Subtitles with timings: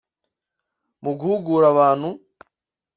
[1.03, 2.09] Mu guhugura abantu